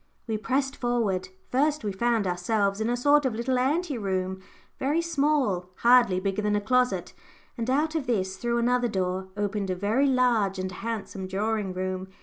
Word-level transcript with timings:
We 0.25 0.35
pressed 0.39 0.75
forward. 0.75 1.29
First 1.51 1.83
we 1.83 1.91
found 1.91 2.25
ourselves 2.25 2.81
in 2.81 2.89
a 2.89 2.97
sort 2.97 3.23
of 3.23 3.35
little 3.35 3.59
ante 3.59 3.99
room, 3.99 4.41
very 4.79 4.99
small, 4.99 5.69
hardly 5.75 6.19
bigger 6.19 6.41
than 6.41 6.55
a 6.55 6.59
closet, 6.59 7.13
and 7.55 7.69
out 7.69 7.93
of 7.93 8.07
this, 8.07 8.35
through 8.37 8.57
another 8.57 8.87
door, 8.87 9.27
opened 9.37 9.69
a 9.69 9.75
very 9.75 10.07
large 10.07 10.57
and 10.57 10.71
handsome 10.71 11.27
drawing 11.27 11.71
room. 11.71 12.07